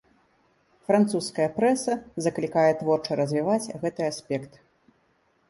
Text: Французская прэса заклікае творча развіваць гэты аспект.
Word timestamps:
Французская 0.87 1.45
прэса 1.57 1.93
заклікае 2.29 2.65
творча 2.81 3.11
развіваць 3.21 3.71
гэты 3.85 4.01
аспект. 4.11 4.53